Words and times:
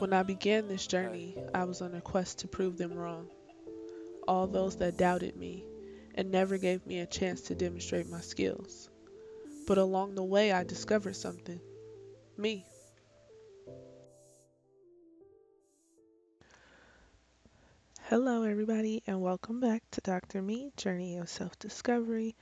When 0.00 0.14
I 0.14 0.22
began 0.22 0.66
this 0.66 0.86
journey, 0.86 1.36
I 1.52 1.64
was 1.64 1.82
on 1.82 1.94
a 1.94 2.00
quest 2.00 2.38
to 2.38 2.48
prove 2.48 2.78
them 2.78 2.94
wrong. 2.94 3.28
All 4.26 4.46
those 4.46 4.76
that 4.76 4.96
doubted 4.96 5.36
me 5.36 5.62
and 6.14 6.30
never 6.30 6.56
gave 6.56 6.86
me 6.86 7.00
a 7.00 7.06
chance 7.06 7.42
to 7.42 7.54
demonstrate 7.54 8.08
my 8.08 8.22
skills. 8.22 8.88
But 9.66 9.76
along 9.76 10.14
the 10.14 10.24
way, 10.24 10.52
I 10.52 10.64
discovered 10.64 11.16
something 11.16 11.60
me. 12.38 12.64
Hello, 18.04 18.44
everybody, 18.44 19.02
and 19.06 19.20
welcome 19.20 19.60
back 19.60 19.82
to 19.90 20.00
Dr. 20.00 20.40
Me 20.40 20.72
Journey 20.78 21.18
of 21.18 21.28
Self 21.28 21.58
Discovery, 21.58 22.36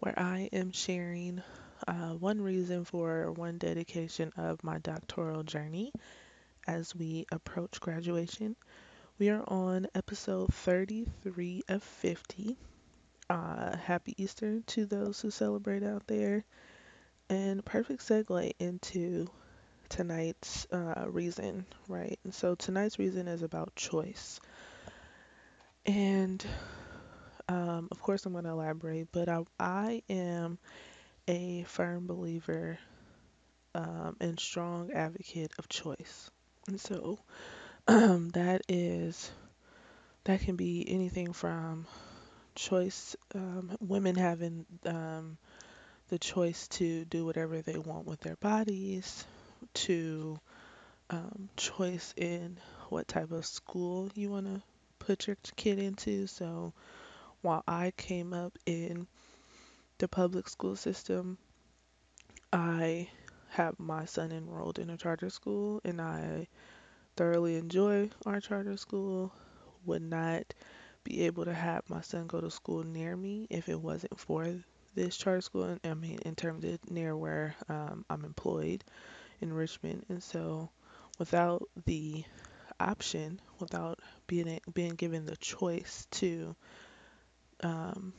where 0.00 0.18
I 0.18 0.48
am 0.52 0.72
sharing 0.72 1.44
uh, 1.86 2.14
one 2.14 2.40
reason 2.40 2.84
for 2.84 3.30
one 3.30 3.58
dedication 3.58 4.32
of 4.36 4.64
my 4.64 4.78
doctoral 4.78 5.44
journey 5.44 5.92
as 6.66 6.94
we 6.94 7.26
approach 7.32 7.80
graduation. 7.80 8.56
We 9.18 9.30
are 9.30 9.44
on 9.48 9.88
episode 9.94 10.54
33 10.54 11.62
of 11.68 11.82
50. 11.82 12.56
Uh, 13.30 13.76
happy 13.76 14.14
Easter 14.22 14.60
to 14.68 14.86
those 14.86 15.20
who 15.20 15.30
celebrate 15.30 15.82
out 15.84 16.06
there. 16.06 16.44
And 17.30 17.64
perfect 17.64 18.02
segue 18.02 18.52
into 18.58 19.28
tonight's 19.88 20.66
uh, 20.72 21.06
reason, 21.08 21.66
right? 21.88 22.18
And 22.24 22.34
So 22.34 22.54
tonight's 22.56 22.98
reason 22.98 23.28
is 23.28 23.42
about 23.42 23.74
choice. 23.76 24.40
And 25.86 26.44
um, 27.48 27.88
of 27.90 28.00
course, 28.00 28.24
I'm 28.26 28.32
going 28.32 28.44
to 28.44 28.50
elaborate, 28.50 29.08
but 29.12 29.28
I, 29.28 29.42
I 29.58 30.02
am 30.08 30.58
a 31.28 31.64
firm 31.64 32.06
believer 32.06 32.78
um, 33.74 34.16
and 34.20 34.38
strong 34.40 34.92
advocate 34.92 35.52
of 35.58 35.68
choice. 35.68 36.30
And 36.66 36.80
so 36.80 37.18
um, 37.88 38.30
that 38.30 38.62
is 38.68 39.30
that 40.24 40.40
can 40.40 40.56
be 40.56 40.84
anything 40.88 41.32
from 41.32 41.86
choice 42.54 43.16
um, 43.34 43.76
women 43.80 44.16
having 44.16 44.64
um, 44.86 45.36
the 46.08 46.18
choice 46.18 46.68
to 46.68 47.04
do 47.06 47.24
whatever 47.24 47.60
they 47.62 47.78
want 47.78 48.06
with 48.06 48.20
their 48.20 48.36
bodies 48.36 49.26
to 49.74 50.38
um, 51.10 51.48
choice 51.56 52.14
in 52.16 52.58
what 52.88 53.08
type 53.08 53.32
of 53.32 53.44
school 53.44 54.10
you 54.14 54.30
want 54.30 54.46
to 54.46 54.62
put 54.98 55.26
your 55.26 55.36
kid 55.56 55.78
into. 55.78 56.26
So 56.26 56.72
while 57.44 57.62
i 57.68 57.92
came 57.98 58.32
up 58.32 58.58
in 58.64 59.06
the 59.98 60.08
public 60.08 60.48
school 60.48 60.74
system 60.76 61.36
i 62.52 63.06
have 63.54 63.78
my 63.80 64.04
son 64.04 64.32
enrolled 64.32 64.78
in 64.78 64.90
a 64.90 64.96
charter 64.96 65.30
school 65.30 65.80
and 65.84 66.00
i 66.00 66.46
thoroughly 67.16 67.56
enjoy 67.56 68.08
our 68.26 68.40
charter 68.40 68.76
school 68.76 69.32
would 69.86 70.02
not 70.02 70.54
be 71.04 71.22
able 71.26 71.44
to 71.44 71.52
have 71.54 71.88
my 71.88 72.00
son 72.00 72.26
go 72.26 72.40
to 72.40 72.50
school 72.50 72.82
near 72.82 73.16
me 73.16 73.46
if 73.50 73.68
it 73.68 73.80
wasn't 73.80 74.18
for 74.18 74.46
this 74.94 75.16
charter 75.16 75.40
school. 75.40 75.78
I 75.84 75.94
mean, 75.94 76.18
in 76.24 76.34
terms 76.34 76.64
of 76.64 76.90
near 76.90 77.16
where 77.16 77.54
um, 77.68 78.04
I'm 78.08 78.24
employed 78.24 78.84
in 79.40 79.52
Richmond, 79.52 80.06
and 80.08 80.22
so 80.22 80.70
without 81.18 81.68
the 81.84 82.24
option, 82.80 83.40
without 83.58 84.00
being 84.26 84.60
being 84.72 84.94
given 84.94 85.26
the 85.26 85.36
choice 85.36 86.06
to 86.12 86.56
um, 87.62 88.12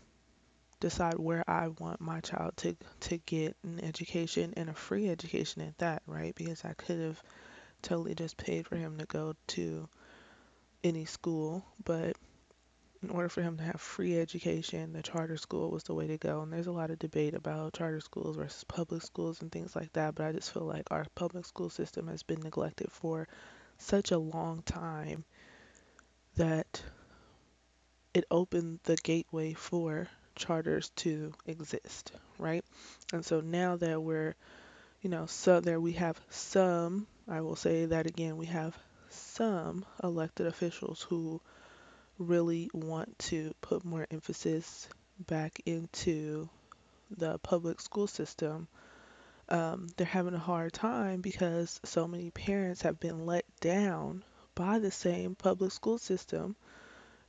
decide 0.86 1.18
where 1.18 1.44
I 1.50 1.70
want 1.70 2.00
my 2.00 2.22
child 2.22 2.58
to 2.58 2.78
to 3.02 3.18
get 3.18 3.58
an 3.64 3.84
education 3.84 4.54
and 4.56 4.70
a 4.70 4.74
free 4.76 5.10
education 5.10 5.64
at 5.64 5.76
that, 5.80 6.04
right? 6.06 6.36
Because 6.36 6.64
I 6.64 6.74
could 6.74 7.00
have 7.00 7.24
totally 7.82 8.14
just 8.14 8.38
paid 8.38 8.68
for 8.68 8.76
him 8.76 9.00
to 9.00 9.06
go 9.06 9.36
to 9.48 9.90
any 10.84 11.06
school, 11.06 11.66
but 11.84 12.16
in 13.02 13.10
order 13.10 13.30
for 13.30 13.42
him 13.42 13.58
to 13.58 13.64
have 13.64 13.82
free 13.82 14.20
education, 14.20 14.94
the 14.94 15.02
charter 15.02 15.38
school 15.38 15.72
was 15.72 15.84
the 15.84 15.96
way 15.96 16.06
to 16.08 16.18
go. 16.20 16.42
And 16.42 16.54
there's 16.54 16.68
a 16.68 16.72
lot 16.72 16.92
of 16.92 17.00
debate 17.00 17.34
about 17.34 17.74
charter 17.74 18.00
schools 18.02 18.36
versus 18.36 18.64
public 18.64 19.02
schools 19.02 19.42
and 19.42 19.52
things 19.52 19.76
like 19.76 19.92
that. 19.94 20.14
But 20.14 20.28
I 20.28 20.32
just 20.34 20.54
feel 20.54 20.66
like 20.66 20.92
our 20.92 21.08
public 21.16 21.46
school 21.46 21.72
system 21.72 22.08
has 22.10 22.22
been 22.24 22.42
neglected 22.42 22.92
for 22.92 23.28
such 23.80 24.12
a 24.12 24.20
long 24.20 24.62
time 24.64 25.26
that 26.36 26.84
it 28.14 28.26
opened 28.32 28.80
the 28.84 28.96
gateway 28.98 29.54
for 29.54 30.08
charters 30.36 30.90
to 30.98 31.34
exist, 31.46 32.12
right? 32.38 32.64
And 33.14 33.26
so 33.26 33.42
now 33.42 33.78
that 33.78 34.02
we're, 34.02 34.36
you 35.02 35.10
know, 35.10 35.26
so 35.26 35.60
there 35.60 35.80
we 35.80 35.94
have 35.94 36.20
some, 36.30 37.08
I 37.28 37.42
will 37.42 37.56
say 37.56 37.86
that 37.86 38.08
again, 38.08 38.38
we 38.38 38.48
have 38.48 38.78
some 39.10 39.86
elected 40.04 40.48
officials 40.48 41.02
who 41.02 41.42
really 42.18 42.70
want 42.74 43.18
to 43.20 43.54
put 43.62 43.84
more 43.84 44.08
emphasis 44.12 44.88
back 45.20 45.62
into 45.66 46.50
the 47.18 47.38
public 47.40 47.82
school 47.82 48.08
system, 48.08 48.68
um, 49.50 49.88
they're 49.96 50.08
having 50.08 50.34
a 50.34 50.40
hard 50.40 50.74
time 50.74 51.22
because 51.22 51.80
so 51.84 52.08
many 52.08 52.32
parents 52.32 52.82
have 52.82 53.00
been 53.00 53.26
let 53.26 53.46
down 53.60 54.24
by 54.56 54.80
the 54.80 54.92
same 54.92 55.36
public 55.36 55.72
school 55.72 55.98
system 55.98 56.56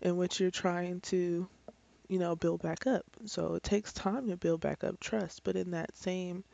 in 0.00 0.16
which 0.16 0.41
you're 0.41 0.50
trying 0.50 1.00
to, 1.00 1.49
you 2.09 2.19
know, 2.19 2.37
build 2.37 2.62
back 2.62 2.87
up. 2.87 3.05
So 3.27 3.55
it 3.55 3.62
takes 3.62 3.93
time 3.93 4.28
to 4.28 4.37
build 4.37 4.61
back 4.61 4.84
up 4.84 5.00
trust, 5.00 5.44
but 5.44 5.56
in 5.56 5.72
that 5.72 5.97
same 5.97 6.44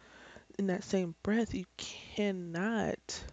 in 0.59 0.69
that 0.69 0.85
same 0.85 1.15
breath, 1.23 1.55
you 1.55 1.67
cannot 1.79 3.25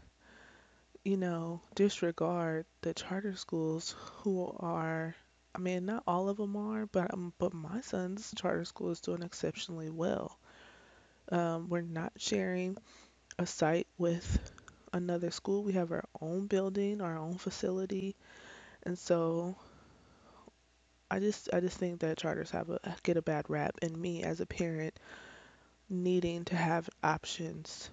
you 1.04 1.18
know, 1.18 1.60
disregard 1.76 2.66
the 2.82 2.94
charter 2.94 3.36
schools 3.36 3.96
who 4.24 4.46
are, 4.60 5.14
I 5.54 5.60
mean, 5.60 5.86
not 5.86 6.04
all 6.08 6.30
of 6.30 6.38
them 6.38 6.56
are, 6.56 6.86
but 6.86 7.14
um, 7.14 7.34
but 7.38 7.54
my 7.54 7.82
son's 7.82 8.34
charter 8.38 8.64
school 8.66 8.90
is 8.92 9.02
doing 9.02 9.22
exceptionally 9.24 9.90
well. 9.90 10.38
Um, 11.32 11.70
we're 11.70 11.82
not 11.82 12.14
sharing 12.18 12.78
a 13.40 13.46
site 13.48 13.88
with 13.98 14.52
another 14.94 15.32
school. 15.32 15.64
We 15.64 15.74
have 15.74 15.92
our 15.92 16.06
own 16.22 16.48
building, 16.48 17.02
our 17.02 17.18
own 17.18 17.36
facility, 17.38 18.16
and 18.84 18.98
so 19.00 19.56
I 21.12 21.20
just 21.20 21.50
I 21.54 21.60
just 21.60 21.78
think 21.78 22.00
that 22.02 22.18
charters 22.18 22.52
have 22.52 22.70
a 22.70 22.80
get 23.04 23.18
a 23.18 23.22
bad 23.22 23.46
rap, 23.50 23.76
and 23.82 23.96
me 23.98 24.24
as 24.24 24.40
a 24.42 24.46
parent 24.48 25.00
needing 25.90 26.46
to 26.46 26.56
have 26.56 26.90
options, 27.04 27.92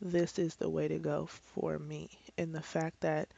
this 0.00 0.38
is 0.38 0.56
the 0.56 0.70
way 0.70 0.88
to 0.88 0.98
go 0.98 1.26
for 1.26 1.78
me. 1.78 2.10
And 2.38 2.54
the 2.54 2.62
fact 2.62 3.00
that 3.00 3.28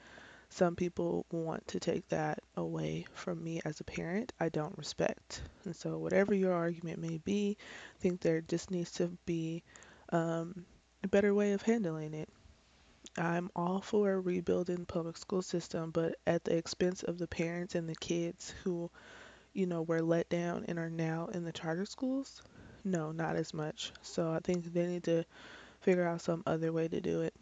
Some 0.51 0.77
people 0.77 1.27
want 1.33 1.67
to 1.69 1.81
take 1.81 2.09
that 2.09 2.41
away 2.57 3.07
from 3.15 3.43
me 3.45 3.61
as 3.65 3.81
a 3.81 3.85
parent. 3.85 4.33
I 4.41 4.49
don't 4.51 4.79
respect. 4.79 5.43
And 5.65 5.75
so, 5.77 5.99
whatever 5.99 6.35
your 6.35 6.55
argument 6.55 6.99
may 7.01 7.19
be, 7.19 7.57
I 7.97 7.99
think 8.01 8.21
there 8.21 8.41
just 8.43 8.71
needs 8.71 8.93
to 8.93 9.09
be 9.27 9.63
um, 10.11 10.67
a 11.05 11.09
better 11.09 11.35
way 11.35 11.53
of 11.53 11.63
handling 11.63 12.15
it. 12.15 12.29
I'm 13.17 13.51
all 13.57 13.81
for 13.81 14.21
rebuilding 14.21 14.77
the 14.77 14.87
public 14.87 15.17
school 15.17 15.43
system, 15.43 15.91
but 15.91 16.17
at 16.27 16.45
the 16.45 16.57
expense 16.57 17.03
of 17.03 17.19
the 17.19 17.27
parents 17.27 17.75
and 17.75 17.89
the 17.89 17.95
kids 17.97 18.51
who, 18.65 18.91
you 19.55 19.67
know, 19.67 19.83
were 19.83 20.03
let 20.03 20.29
down 20.29 20.65
and 20.69 20.79
are 20.79 20.91
now 20.91 21.29
in 21.29 21.45
the 21.45 21.53
charter 21.53 21.87
schools. 21.87 22.43
No, 22.85 23.13
not 23.13 23.37
as 23.37 23.55
much. 23.55 23.93
So 24.03 24.33
I 24.33 24.41
think 24.41 24.73
they 24.73 24.87
need 24.87 25.05
to 25.05 25.25
figure 25.83 26.07
out 26.07 26.23
some 26.23 26.43
other 26.47 26.73
way 26.73 26.89
to 26.89 27.01
do 27.01 27.23
it. 27.23 27.35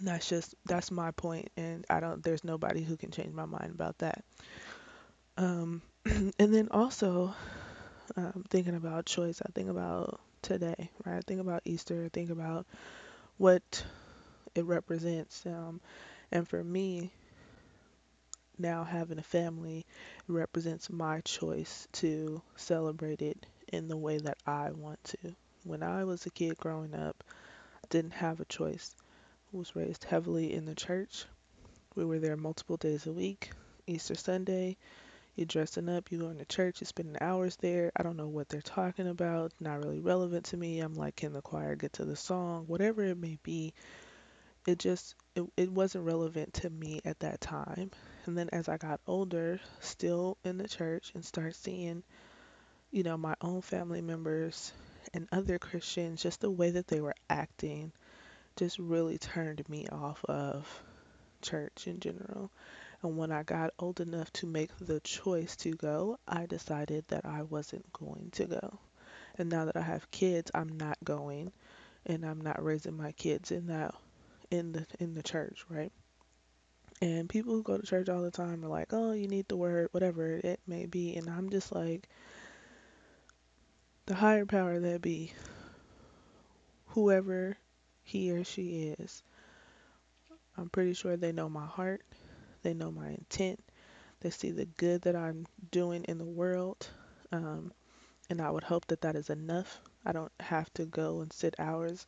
That's 0.00 0.28
just 0.28 0.54
that's 0.66 0.90
my 0.92 1.10
point, 1.12 1.50
and 1.56 1.84
I 1.90 2.00
don't. 2.00 2.22
There's 2.22 2.44
nobody 2.44 2.82
who 2.82 2.96
can 2.96 3.10
change 3.10 3.32
my 3.32 3.46
mind 3.46 3.70
about 3.74 3.98
that. 3.98 4.24
Um, 5.36 5.82
and 6.04 6.32
then 6.54 6.68
also 6.70 7.34
um, 8.16 8.44
thinking 8.50 8.74
about 8.76 9.06
choice, 9.06 9.42
I 9.46 9.50
think 9.54 9.70
about 9.70 10.20
today, 10.42 10.90
right? 11.04 11.18
I 11.18 11.22
think 11.26 11.40
about 11.40 11.62
Easter. 11.64 12.04
I 12.04 12.08
think 12.10 12.30
about 12.30 12.66
what 13.38 13.84
it 14.54 14.64
represents. 14.64 15.44
Um, 15.46 15.80
and 16.32 16.48
for 16.48 16.62
me, 16.64 17.12
now 18.58 18.82
having 18.82 19.18
a 19.18 19.22
family 19.22 19.86
represents 20.26 20.90
my 20.90 21.20
choice 21.20 21.86
to 21.92 22.42
celebrate 22.56 23.22
it 23.22 23.46
in 23.68 23.86
the 23.88 23.96
way 23.96 24.18
that 24.18 24.38
I 24.46 24.72
want 24.72 25.02
to. 25.04 25.36
When 25.64 25.82
I 25.84 26.04
was 26.04 26.26
a 26.26 26.30
kid 26.30 26.56
growing 26.58 26.94
up, 26.94 27.22
I 27.84 27.86
didn't 27.90 28.14
have 28.14 28.40
a 28.40 28.44
choice. 28.46 28.94
I 29.54 29.58
was 29.58 29.76
raised 29.76 30.04
heavily 30.04 30.52
in 30.54 30.66
the 30.66 30.74
church 30.76 31.26
We 31.96 32.04
were 32.04 32.20
there 32.20 32.36
multiple 32.36 32.76
days 32.78 33.06
a 33.06 33.12
week. 33.12 33.50
Easter 33.86 34.14
Sunday, 34.16 34.76
you're 35.36 35.46
dressing 35.46 35.88
up, 35.88 36.10
you're 36.12 36.20
going 36.22 36.38
to 36.38 36.44
church, 36.46 36.80
you're 36.80 36.86
spending 36.86 37.16
hours 37.20 37.56
there. 37.56 37.92
I 37.96 38.02
don't 38.02 38.16
know 38.16 38.28
what 38.28 38.48
they're 38.48 38.62
talking 38.62 39.08
about, 39.08 39.52
not 39.60 39.80
really 39.80 40.00
relevant 40.00 40.46
to 40.46 40.56
me. 40.56 40.80
I'm 40.80 40.94
like, 40.94 41.16
can 41.16 41.32
the 41.32 41.42
choir 41.42 41.76
get 41.76 41.94
to 41.94 42.04
the 42.04 42.16
song? 42.16 42.64
Whatever 42.68 43.04
it 43.04 43.18
may 43.18 43.38
be, 43.42 43.74
it 44.66 44.78
just, 44.78 45.14
it, 45.34 45.44
it 45.56 45.70
wasn't 45.70 46.04
relevant 46.04 46.54
to 46.54 46.70
me 46.70 47.00
at 47.04 47.20
that 47.20 47.40
time. 47.40 47.90
And 48.26 48.36
then 48.36 48.48
as 48.52 48.68
I 48.68 48.76
got 48.76 49.00
older, 49.06 49.60
still 49.80 50.38
in 50.44 50.58
the 50.58 50.68
church 50.68 51.12
and 51.14 51.24
start 51.24 51.54
seeing, 51.54 52.02
you 52.90 53.02
know, 53.02 53.16
my 53.16 53.34
own 53.40 53.60
family 53.60 54.00
members 54.00 54.72
and 55.12 55.28
other 55.32 55.58
Christians, 55.58 56.22
just 56.22 56.40
the 56.40 56.50
way 56.50 56.70
that 56.70 56.88
they 56.88 57.00
were 57.00 57.14
acting 57.28 57.92
just 58.56 58.78
really 58.78 59.18
turned 59.18 59.68
me 59.68 59.86
off 59.88 60.24
of 60.26 60.66
church 61.42 61.86
in 61.86 62.00
general. 62.00 62.50
And 63.02 63.18
when 63.18 63.32
I 63.32 63.42
got 63.42 63.74
old 63.78 64.00
enough 64.00 64.32
to 64.34 64.46
make 64.46 64.70
the 64.80 65.00
choice 65.00 65.56
to 65.56 65.72
go, 65.72 66.18
I 66.26 66.46
decided 66.46 67.04
that 67.08 67.26
I 67.26 67.42
wasn't 67.42 67.92
going 67.92 68.30
to 68.32 68.46
go. 68.46 68.78
And 69.36 69.50
now 69.50 69.66
that 69.66 69.76
I 69.76 69.82
have 69.82 70.10
kids, 70.10 70.50
I'm 70.54 70.78
not 70.78 70.96
going 71.04 71.52
and 72.06 72.24
I'm 72.24 72.40
not 72.40 72.64
raising 72.64 72.96
my 72.96 73.12
kids 73.12 73.50
in 73.50 73.66
that 73.66 73.94
in 74.50 74.72
the 74.72 74.86
in 75.00 75.14
the 75.14 75.22
church, 75.22 75.64
right? 75.68 75.92
And 77.00 77.28
people 77.28 77.54
who 77.54 77.62
go 77.62 77.76
to 77.76 77.86
church 77.86 78.08
all 78.08 78.22
the 78.22 78.30
time 78.32 78.64
are 78.64 78.68
like, 78.68 78.92
"Oh, 78.92 79.12
you 79.12 79.28
need 79.28 79.46
the 79.48 79.56
word, 79.56 79.88
whatever 79.92 80.40
it 80.42 80.60
may 80.66 80.86
be." 80.86 81.14
And 81.16 81.28
I'm 81.30 81.50
just 81.50 81.72
like 81.72 82.08
the 84.06 84.14
higher 84.14 84.46
power 84.46 84.80
that 84.80 85.02
be 85.02 85.32
whoever 86.86 87.56
he 88.02 88.30
or 88.30 88.44
she 88.44 88.94
is. 88.98 89.22
I'm 90.56 90.70
pretty 90.70 90.94
sure 90.94 91.16
they 91.16 91.32
know 91.32 91.48
my 91.48 91.66
heart. 91.66 92.02
They 92.62 92.74
know 92.74 92.90
my 92.90 93.08
intent. 93.10 93.62
They 94.20 94.30
see 94.30 94.50
the 94.52 94.66
good 94.66 95.02
that 95.02 95.16
I'm 95.16 95.46
doing 95.70 96.04
in 96.04 96.18
the 96.18 96.24
world. 96.24 96.88
Um, 97.32 97.72
and 98.30 98.40
I 98.40 98.50
would 98.50 98.64
hope 98.64 98.86
that 98.88 99.02
that 99.02 99.16
is 99.16 99.30
enough. 99.30 99.80
I 100.04 100.12
don't 100.12 100.32
have 100.40 100.72
to 100.74 100.86
go 100.86 101.20
and 101.20 101.32
sit 101.32 101.54
hours 101.58 102.06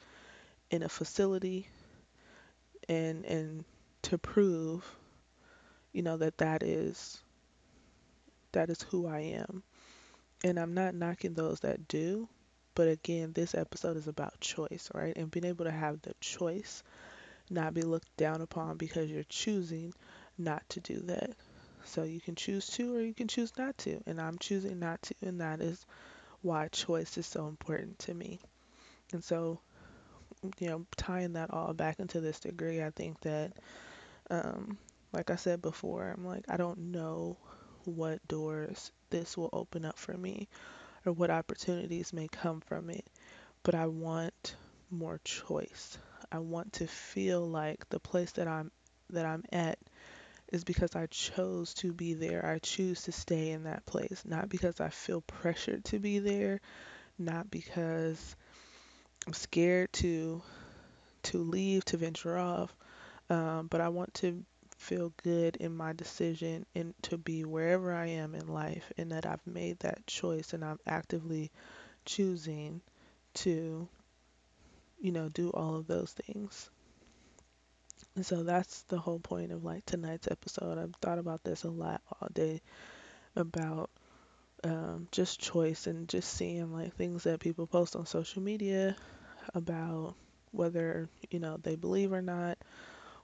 in 0.71 0.83
a 0.83 0.89
facility 0.89 1.69
and 2.89 3.25
and 3.25 3.65
to 4.03 4.19
prove 4.19 4.85
you 5.93 6.03
know 6.03 6.17
that 6.17 6.39
that 6.39 6.63
is 6.63 7.23
that 8.53 8.71
is 8.71 8.83
who 8.83 9.07
I 9.07 9.21
am. 9.21 9.63
And 10.45 10.59
I'm 10.59 10.75
not 10.75 10.95
knocking 10.95 11.35
those 11.35 11.61
that 11.61 11.89
do, 11.89 12.29
but 12.75 12.89
again, 12.89 13.33
this 13.33 13.55
episode 13.55 13.97
is 13.97 14.09
about 14.09 14.41
choice, 14.41 14.91
right? 14.95 15.17
And 15.17 15.31
being 15.31 15.45
able 15.47 15.65
to 15.67 15.71
have 15.71 16.03
the 16.03 16.15
choice, 16.21 16.83
not 17.51 17.75
be 17.75 17.83
looked 17.83 18.17
down 18.17 18.43
upon 18.43 18.77
because 18.77 19.11
you're 19.11 19.25
choosing 19.25 19.95
not 20.39 20.69
to 20.71 20.81
do 20.81 21.01
that. 21.03 21.37
So 21.85 22.03
you 22.05 22.21
can 22.21 22.35
choose 22.37 22.69
to 22.71 22.97
or 22.97 23.01
you 23.03 23.15
can 23.15 23.29
choose 23.29 23.57
not 23.59 23.79
to, 23.79 24.03
and 24.07 24.21
I'm 24.21 24.39
choosing 24.39 24.79
not 24.79 25.03
to, 25.03 25.15
and 25.23 25.41
that 25.41 25.61
is 25.61 25.85
why 26.43 26.69
choice 26.69 27.19
is 27.19 27.27
so 27.27 27.49
important 27.49 27.99
to 28.01 28.15
me. 28.15 28.41
And 29.13 29.23
so, 29.25 29.61
you 30.59 30.69
know, 30.69 30.87
tying 30.97 31.35
that 31.35 31.51
all 31.53 31.73
back 31.75 32.01
into 32.01 32.21
this 32.21 32.41
degree, 32.41 32.83
I 32.83 32.91
think 32.91 33.21
that 33.23 33.53
um 34.31 34.79
like 35.13 35.31
I 35.31 35.37
said 35.37 35.63
before, 35.63 36.15
I'm 36.17 36.25
like 36.27 36.45
I 36.49 36.57
don't 36.57 36.93
know 36.93 37.37
what 37.85 38.27
doors 38.29 38.91
this 39.11 39.37
will 39.37 39.51
open 39.53 39.85
up 39.85 39.99
for 39.99 40.17
me 40.17 40.49
or 41.07 41.13
what 41.13 41.31
opportunities 41.31 42.13
may 42.13 42.29
come 42.29 42.61
from 42.61 42.91
it, 42.91 43.07
but 43.65 43.75
I 43.75 43.87
want 43.87 44.57
more 44.91 45.21
choice. 45.25 45.99
I 46.33 46.39
want 46.41 46.75
to 46.75 46.87
feel 46.89 47.47
like 47.49 47.89
the 47.91 48.01
place 48.01 48.33
that 48.33 48.49
I'm 48.49 48.71
that 49.11 49.27
I'm 49.27 49.45
at 49.53 49.79
is 50.53 50.65
because 50.65 50.97
I 50.97 51.07
chose 51.07 51.75
to 51.75 51.93
be 51.93 52.15
there. 52.15 52.45
I 52.45 52.59
choose 52.59 53.03
to 53.03 53.13
stay 53.13 53.51
in 53.51 53.65
that 53.65 53.87
place, 53.87 54.23
not 54.25 54.49
because 54.49 54.81
I 54.81 54.89
feel 54.91 55.21
pressured 55.23 55.85
to 55.87 55.99
be 55.99 56.19
there, 56.19 56.61
not 57.19 57.51
because 57.51 58.37
I'm 59.27 59.33
scared 59.33 59.93
to 59.95 60.43
to 61.25 61.39
leave 61.39 61.85
to 61.87 61.97
venture 61.97 62.39
off, 62.39 62.75
um, 63.31 63.67
but 63.67 63.81
I 63.81 63.89
want 63.89 64.15
to 64.15 64.45
feel 64.79 65.13
good 65.23 65.57
in 65.57 65.77
my 65.77 65.93
decision 65.93 66.65
and 66.75 66.95
to 67.03 67.19
be 67.19 67.45
wherever 67.45 67.93
I 67.93 68.07
am 68.07 68.35
in 68.35 68.47
life 68.47 68.93
and 68.97 69.11
that 69.13 69.27
I've 69.27 69.45
made 69.47 69.81
that 69.81 70.07
choice 70.07 70.53
and 70.53 70.65
I'm 70.65 70.79
actively 70.87 71.51
choosing 72.05 72.81
to, 73.35 73.89
you 75.01 75.13
know, 75.13 75.29
do 75.31 75.51
all 75.51 75.77
of 75.77 75.87
those 75.87 76.13
things. 76.13 76.71
And 78.15 78.25
so 78.25 78.45
that's 78.45 78.83
the 78.83 78.99
whole 78.99 79.19
point 79.19 79.51
of 79.53 79.65
like 79.65 79.85
tonight's 79.87 80.29
episode. 80.31 80.79
I've 80.79 80.95
thought 81.01 81.19
about 81.19 81.43
this 81.43 81.65
a 81.65 81.71
lot 81.71 82.01
all 82.21 82.29
day 82.33 82.61
about 83.35 83.91
um, 84.67 85.09
just 85.13 85.41
choice 85.41 85.87
and 85.89 86.09
just 86.09 86.31
seeing 86.35 86.73
like 86.73 86.95
things 86.97 87.25
that 87.25 87.41
people 87.41 87.67
post 87.69 87.97
on 87.97 88.07
social 88.07 88.43
media 88.43 88.97
about 89.55 90.15
whether, 90.53 91.09
you 91.31 91.41
know, 91.41 91.59
they 91.63 91.77
believe 91.77 92.13
or 92.13 92.23
not, 92.23 92.59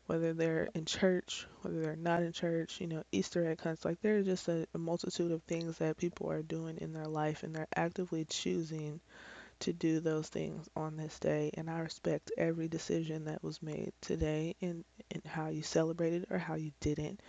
whether 0.06 0.32
they're 0.34 0.68
in 0.74 0.84
church, 0.84 1.46
whether 1.62 1.80
they're 1.80 1.96
not 1.96 2.22
in 2.22 2.32
church, 2.32 2.80
you 2.80 2.86
know, 2.88 3.02
Easter 3.12 3.48
egg 3.48 3.60
hunts. 3.60 3.84
Like 3.84 4.00
there's 4.02 4.26
just 4.26 4.48
a, 4.48 4.66
a 4.74 4.78
multitude 4.78 5.32
of 5.32 5.42
things 5.44 5.78
that 5.78 5.96
people 5.98 6.30
are 6.30 6.42
doing 6.42 6.78
in 6.80 6.92
their 6.92 7.06
life 7.08 7.42
and 7.44 7.54
they're 7.54 7.68
actively 7.76 8.24
choosing 8.26 9.00
to 9.60 9.72
do 9.72 10.00
those 10.00 10.28
things 10.28 10.68
on 10.76 10.96
this 10.96 11.18
day. 11.20 11.50
And 11.54 11.70
I 11.70 11.80
respect 11.80 12.32
every 12.38 12.68
decision 12.68 13.24
that 13.26 13.42
was 13.44 13.62
made 13.62 13.92
today 14.02 14.56
in, 14.60 14.84
in 15.10 15.22
how 15.26 15.48
you 15.48 15.62
celebrated 15.62 16.26
or 16.30 16.38
how 16.38 16.54
you 16.56 16.72
didn't. 16.80 17.20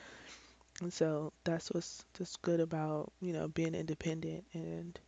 And 0.84 0.94
so 0.94 1.34
that's 1.46 1.72
what's 1.72 2.06
just 2.16 2.42
good 2.44 2.60
about, 2.60 3.12
you 3.22 3.34
know, 3.34 3.48
being 3.48 3.74
independent 3.76 4.46
and 4.54 5.00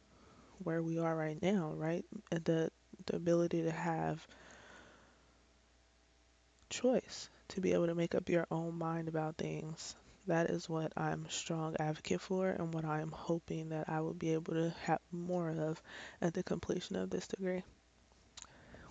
where 0.63 0.83
we 0.83 0.99
are 0.99 1.15
right 1.15 1.41
now, 1.41 1.73
right? 1.75 2.05
And 2.31 2.43
the 2.45 2.71
the 3.07 3.17
ability 3.17 3.63
to 3.63 3.71
have 3.71 4.27
choice, 6.69 7.27
to 7.47 7.59
be 7.59 7.73
able 7.73 7.87
to 7.87 7.95
make 7.95 8.13
up 8.13 8.29
your 8.29 8.45
own 8.51 8.77
mind 8.77 9.07
about 9.07 9.35
things. 9.35 9.95
That 10.27 10.51
is 10.51 10.69
what 10.69 10.93
I'm 10.95 11.27
strong 11.29 11.75
advocate 11.79 12.21
for 12.21 12.49
and 12.49 12.71
what 12.71 12.85
I 12.85 13.01
am 13.01 13.11
hoping 13.11 13.69
that 13.69 13.89
I 13.89 14.01
will 14.01 14.13
be 14.13 14.33
able 14.33 14.53
to 14.53 14.69
have 14.83 14.99
more 15.11 15.49
of 15.49 15.81
at 16.21 16.35
the 16.35 16.43
completion 16.43 16.97
of 16.97 17.09
this 17.09 17.27
degree. 17.27 17.63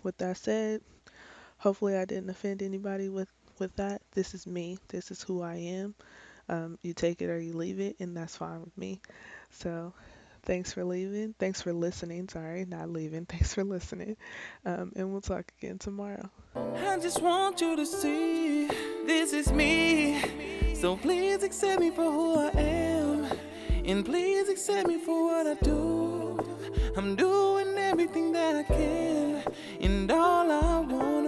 With 0.05 0.17
that 0.19 0.37
said, 0.37 0.83
hopefully 1.59 1.97
I 1.97 2.05
didn't 2.07 2.31
offend 2.31 2.63
anybody 2.63 3.09
with 3.09 3.29
with 3.59 3.77
that. 3.77 4.03
This 4.13 4.35
is 4.35 4.47
me. 4.47 4.79
This 4.89 5.11
is 5.11 5.23
who 5.23 5.43
I 5.43 5.57
am. 5.57 5.95
Um, 6.49 6.79
you 6.83 6.93
take 6.93 7.23
it 7.23 7.31
or 7.31 7.39
you 7.39 7.53
leave 7.53 7.81
it, 7.81 7.97
and 8.01 8.17
that's 8.17 8.37
fine 8.37 8.61
with 8.61 8.77
me. 8.77 9.01
So, 9.51 9.93
thanks 10.43 10.73
for 10.73 10.85
leaving. 10.85 11.35
Thanks 11.39 11.63
for 11.63 11.73
listening. 11.73 12.29
Sorry, 12.29 12.65
not 12.65 12.91
leaving. 12.91 13.27
Thanks 13.35 13.55
for 13.55 13.65
listening. 13.65 14.17
Um, 14.65 14.93
and 14.97 15.11
we'll 15.11 15.21
talk 15.21 15.53
again 15.59 15.79
tomorrow. 15.79 16.29
I 16.55 16.99
just 17.01 17.23
want 17.23 17.61
you 17.61 17.77
to 17.77 17.87
see 17.87 18.67
this 19.07 19.33
is 19.33 19.53
me. 19.53 20.75
So 20.75 20.97
please 20.97 21.43
accept 21.43 21.81
me 21.81 21.91
for 21.91 22.11
who 22.11 22.39
I 22.39 22.51
am. 22.61 23.27
And 23.85 24.05
please 24.05 24.49
accept 24.49 24.89
me 24.89 24.99
for 24.99 25.25
what 25.25 25.47
I 25.47 25.55
do. 25.63 26.39
I'm 26.97 27.17
doing 27.17 27.77
everything 27.77 28.33
that 28.33 28.57
I 28.57 28.63
can. 28.63 29.43
And 29.81 30.11
all 30.11 30.51
I 30.51 30.81
want 30.81 31.25